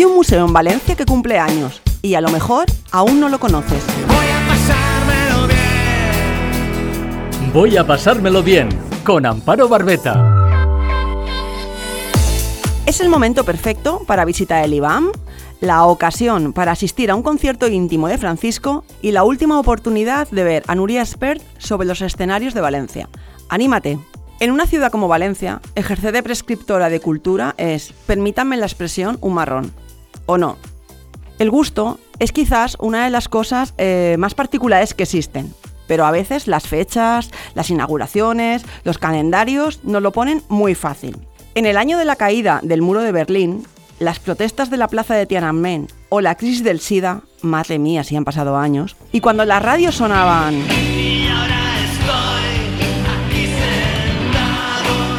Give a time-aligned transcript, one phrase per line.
[0.00, 3.38] Hay un museo en Valencia que cumple años y a lo mejor aún no lo
[3.38, 3.84] conoces.
[4.08, 7.52] Voy a pasármelo bien.
[7.52, 8.70] Voy a pasármelo bien
[9.04, 10.48] con Amparo Barbeta.
[12.86, 15.12] Es el momento perfecto para visitar el IBAM,
[15.60, 20.44] la ocasión para asistir a un concierto íntimo de Francisco y la última oportunidad de
[20.44, 23.10] ver a Nuria Espert sobre los escenarios de Valencia.
[23.50, 23.98] ¡Anímate!
[24.38, 29.34] En una ciudad como Valencia, ejercer de prescriptora de cultura es, permítanme la expresión, un
[29.34, 29.74] marrón.
[30.26, 30.56] ¿O no?
[31.38, 35.54] El gusto es quizás una de las cosas eh, más particulares que existen,
[35.86, 41.16] pero a veces las fechas, las inauguraciones, los calendarios nos lo ponen muy fácil.
[41.54, 43.66] En el año de la caída del muro de Berlín,
[43.98, 48.16] las protestas de la plaza de Tiananmen o la crisis del SIDA, madre mía, si
[48.16, 50.62] han pasado años, y cuando las radios sonaban...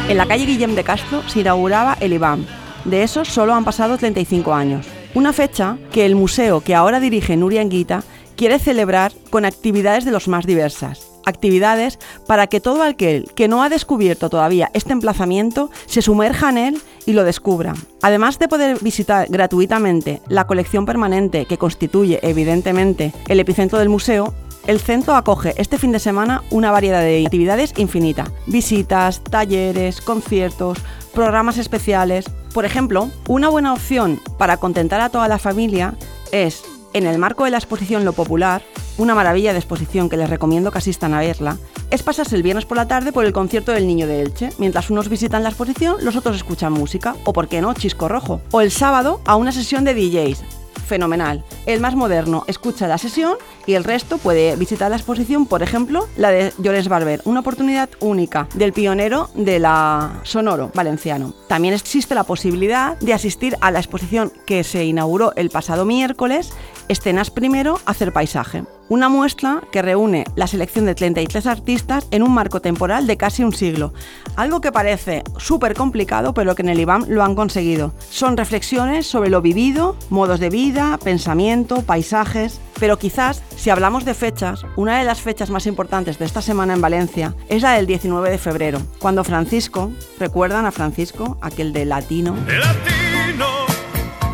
[0.08, 2.44] En la calle Guillem de Castro se inauguraba el IBAM.
[2.84, 4.86] De esos solo han pasado 35 años.
[5.14, 8.02] Una fecha que el museo que ahora dirige Nuria Anguita
[8.34, 11.06] quiere celebrar con actividades de los más diversas.
[11.26, 16.58] Actividades para que todo aquel que no ha descubierto todavía este emplazamiento se sumerja en
[16.58, 17.74] él y lo descubra.
[18.00, 24.32] Además de poder visitar gratuitamente la colección permanente que constituye evidentemente el epicentro del museo,
[24.66, 28.32] el centro acoge este fin de semana una variedad de actividades infinita.
[28.46, 30.78] Visitas, talleres, conciertos,
[31.12, 32.24] programas especiales.
[32.52, 35.94] Por ejemplo, una buena opción para contentar a toda la familia
[36.32, 38.62] es, en el marco de la exposición Lo Popular,
[38.98, 41.56] una maravilla de exposición que les recomiendo que asistan a verla,
[41.90, 44.50] es pasarse el viernes por la tarde por el concierto del Niño de Elche.
[44.58, 48.42] Mientras unos visitan la exposición, los otros escuchan música, o por qué no, chisco rojo.
[48.50, 50.42] O el sábado a una sesión de DJs,
[50.86, 51.44] fenomenal.
[51.66, 56.08] El más moderno escucha la sesión y el resto puede visitar la exposición, por ejemplo,
[56.16, 61.34] la de Llores Barber, una oportunidad única del pionero de la sonoro valenciano.
[61.48, 66.52] También existe la posibilidad de asistir a la exposición que se inauguró el pasado miércoles,
[66.88, 68.64] Escenas primero, hacer paisaje.
[68.92, 73.42] Una muestra que reúne la selección de 33 artistas en un marco temporal de casi
[73.42, 73.94] un siglo.
[74.36, 77.94] Algo que parece súper complicado, pero que en el IBAM lo han conseguido.
[78.10, 82.60] Son reflexiones sobre lo vivido, modos de vida, pensamiento, paisajes.
[82.78, 86.74] Pero quizás, si hablamos de fechas, una de las fechas más importantes de esta semana
[86.74, 91.86] en Valencia es la del 19 de febrero, cuando Francisco, ¿recuerdan a Francisco, aquel de
[91.86, 92.36] latino?
[92.46, 93.46] Latino,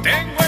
[0.02, 0.47] tengo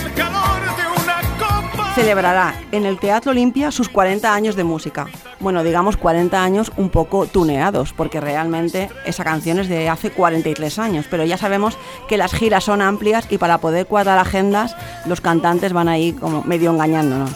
[1.94, 5.08] celebrará en el Teatro Olimpia sus 40 años de música.
[5.40, 10.78] Bueno, digamos 40 años un poco tuneados, porque realmente esa canción es de hace 43
[10.78, 11.76] años, pero ya sabemos
[12.08, 16.42] que las giras son amplias y para poder cuadrar agendas los cantantes van ahí como
[16.44, 17.32] medio engañándonos.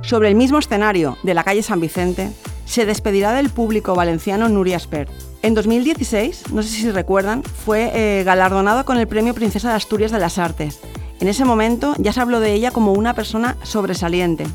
[0.00, 2.30] Sobre el mismo escenario de la calle San Vicente,
[2.64, 5.10] se despedirá del público valenciano Nuria Espert.
[5.42, 10.10] En 2016, no sé si recuerdan, fue eh, galardonado con el Premio Princesa de Asturias
[10.10, 10.80] de las Artes.
[11.20, 14.46] En ese momento ya se habló de ella como una persona sobresaliente.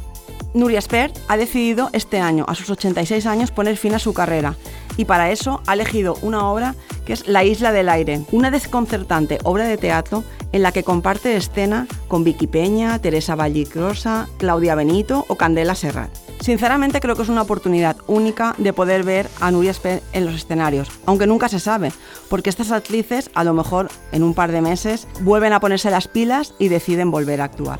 [0.53, 4.55] Nuria Espert ha decidido este año, a sus 86 años, poner fin a su carrera
[4.97, 6.75] y para eso ha elegido una obra
[7.05, 11.35] que es La Isla del Aire, una desconcertante obra de teatro en la que comparte
[11.35, 16.11] escena con Vicky Peña, Teresa Vallicrosa, Claudia Benito o Candela Serrat.
[16.43, 20.35] Sinceramente creo que es una oportunidad única de poder ver a Nuria Espert en los
[20.35, 21.93] escenarios, aunque nunca se sabe,
[22.29, 26.09] porque estas actrices a lo mejor en un par de meses vuelven a ponerse las
[26.09, 27.79] pilas y deciden volver a actuar.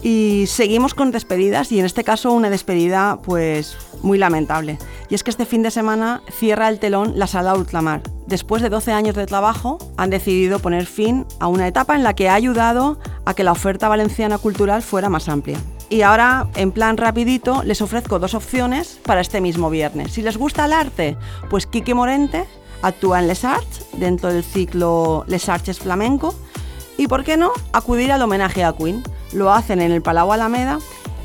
[0.00, 4.78] Y seguimos con despedidas y en este caso una despedida pues muy lamentable.
[5.10, 8.00] Y es que este fin de semana cierra el telón la sala Ultramar.
[8.26, 12.14] Después de 12 años de trabajo han decidido poner fin a una etapa en la
[12.14, 15.58] que ha ayudado a que la oferta valenciana cultural fuera más amplia.
[15.90, 20.12] Y ahora, en plan rapidito, les ofrezco dos opciones para este mismo viernes.
[20.12, 21.16] Si les gusta el arte,
[21.48, 22.44] pues Quique Morente
[22.82, 26.34] actúa en Les Arts, dentro del ciclo Les Arts Flamenco.
[26.96, 29.02] Y por qué no, acudir al homenaje a Queen.
[29.32, 30.78] Lo hacen en el Palau Alameda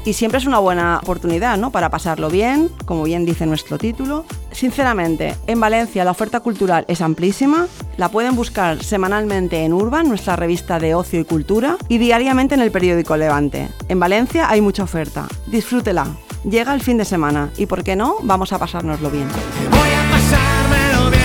[0.05, 1.71] y siempre es una buena oportunidad, ¿no?
[1.71, 4.25] Para pasarlo bien, como bien dice nuestro título.
[4.51, 7.67] Sinceramente, en Valencia la oferta cultural es amplísima.
[7.97, 12.61] La pueden buscar semanalmente en Urban, nuestra revista de ocio y cultura, y diariamente en
[12.61, 13.69] el periódico Levante.
[13.87, 15.27] En Valencia hay mucha oferta.
[15.45, 16.07] Disfrútela.
[16.43, 18.15] Llega el fin de semana y, ¿por qué no?
[18.23, 19.29] Vamos a pasárnoslo bien.
[19.69, 21.23] Voy a pasármelo bien.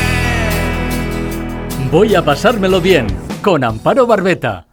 [1.90, 3.08] Voy a pasármelo bien
[3.42, 4.67] con Amparo Barbeta.